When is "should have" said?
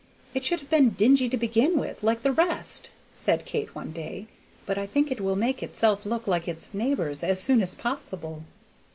0.43-0.69